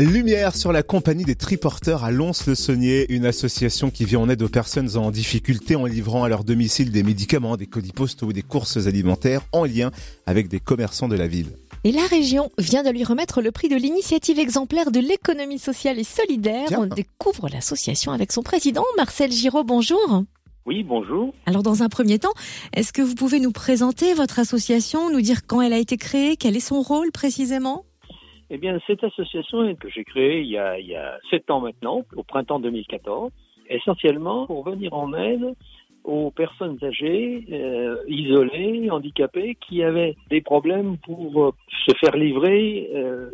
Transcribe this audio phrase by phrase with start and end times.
[0.00, 4.48] Lumière sur la compagnie des triporteurs à Lons-le-Saunier, une association qui vient en aide aux
[4.48, 8.42] personnes en difficulté en livrant à leur domicile des médicaments, des colis postaux ou des
[8.42, 9.90] courses alimentaires en lien
[10.26, 11.48] avec des commerçants de la ville.
[11.82, 15.98] Et la région vient de lui remettre le prix de l'initiative exemplaire de l'économie sociale
[15.98, 16.68] et solidaire.
[16.76, 19.64] On découvre l'association avec son président, Marcel Giraud.
[19.64, 20.22] Bonjour.
[20.64, 21.34] Oui, bonjour.
[21.46, 22.34] Alors dans un premier temps,
[22.72, 26.36] est-ce que vous pouvez nous présenter votre association, nous dire quand elle a été créée,
[26.36, 27.84] quel est son rôle précisément?
[28.50, 31.60] Eh bien, cette association que j'ai créée il y, a, il y a sept ans
[31.60, 33.30] maintenant, au printemps 2014,
[33.68, 35.54] essentiellement pour venir en aide
[36.04, 41.52] aux personnes âgées, euh, isolées, handicapées, qui avaient des problèmes pour euh,
[41.86, 43.30] se faire livrer euh,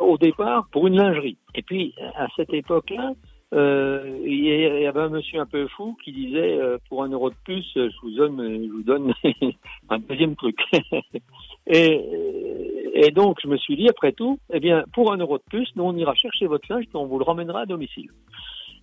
[0.00, 1.36] au départ pour une lingerie.
[1.56, 3.12] Et puis, à cette époque-là,
[3.54, 6.58] euh, il y avait un monsieur un peu fou qui disait
[6.88, 9.12] pour un euro de plus, je vous donne, je vous donne
[9.88, 10.58] un deuxième truc.
[12.98, 15.68] et donc, je me suis dit, après tout, eh bien, pour un euro de plus,
[15.76, 18.08] nous, on ira chercher votre linge et on vous le ramènera à domicile.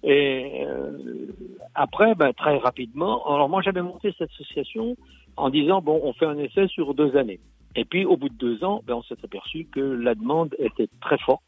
[0.03, 1.31] Et euh,
[1.73, 4.95] après, ben, très rapidement, alors moi, j'avais monté cette association
[5.35, 7.39] en disant, bon, on fait un essai sur deux années.
[7.75, 10.89] Et puis, au bout de deux ans, ben, on s'est aperçu que la demande était
[11.01, 11.41] très forte.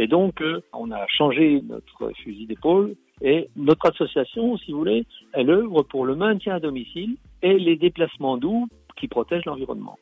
[0.00, 5.06] Et donc, euh, on a changé notre fusil d'épaule et notre association, si vous voulez,
[5.34, 9.96] elle œuvre pour le maintien à domicile et les déplacements doux qui protègent l'environnement.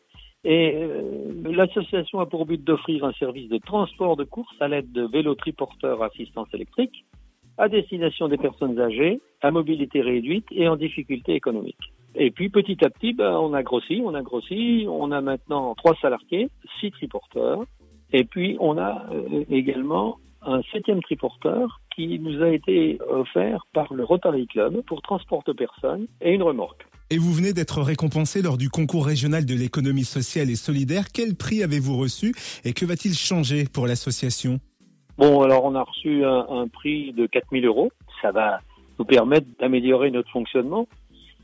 [0.45, 4.91] Et euh, l'association a pour but d'offrir un service de transport de course à l'aide
[4.93, 7.05] de vélos triporteurs assistance électrique
[7.59, 11.93] à destination des personnes âgées, à mobilité réduite et en difficulté économique.
[12.15, 15.75] Et puis petit à petit, ben, on a grossi, on a grossi, on a maintenant
[15.75, 16.49] trois salariés,
[16.81, 17.65] six triporteurs,
[18.13, 23.93] et puis on a euh, également un septième triporteur qui nous a été offert par
[23.93, 26.87] le Rotary Club pour transport de personnes et une remorque.
[27.12, 31.06] Et vous venez d'être récompensé lors du concours régional de l'économie sociale et solidaire.
[31.12, 32.33] Quel prix avez-vous reçu
[32.64, 34.61] et que va-t-il changer pour l'association?
[35.19, 37.91] Bon, alors on a reçu un, prix de 4000 euros.
[38.22, 38.61] Ça va
[39.00, 40.86] nous permettre d'améliorer notre fonctionnement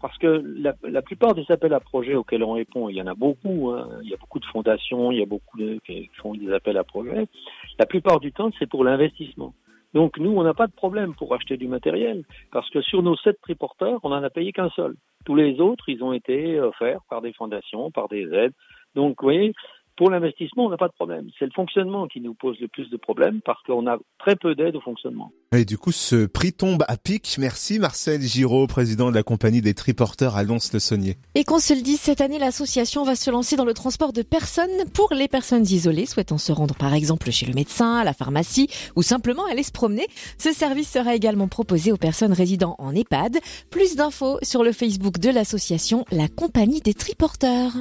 [0.00, 0.41] parce que
[0.84, 3.88] la, plupart des appels à projets auxquels on répond, il y en a beaucoup, hein.
[4.05, 6.76] il y a beaucoup de fondations, il y a beaucoup de, qui font des appels
[6.76, 7.26] à projets.
[7.81, 9.53] La plupart du temps, c'est pour l'investissement.
[9.94, 12.22] Donc nous, on n'a pas de problème pour acheter du matériel,
[12.53, 14.94] parce que sur nos sept triporteurs, on n'en a payé qu'un seul.
[15.26, 18.54] Tous les autres, ils ont été offerts par des fondations, par des aides.
[18.94, 19.53] Donc, vous
[19.97, 21.29] pour l'investissement, on n'a pas de problème.
[21.39, 24.55] C'est le fonctionnement qui nous pose le plus de problèmes parce qu'on a très peu
[24.55, 25.33] d'aide au fonctionnement.
[25.53, 27.37] Et du coup, ce prix tombe à pic.
[27.39, 31.17] Merci Marcel Giraud, président de la compagnie des triporteurs à Lons-le-Saunier.
[31.35, 34.23] Et qu'on se le dise, cette année, l'association va se lancer dans le transport de
[34.23, 38.12] personnes pour les personnes isolées souhaitant se rendre par exemple chez le médecin, à la
[38.12, 40.06] pharmacie ou simplement aller se promener.
[40.39, 43.39] Ce service sera également proposé aux personnes résidant en EHPAD.
[43.71, 47.73] Plus d'infos sur le Facebook de l'association La Compagnie des Triporteurs.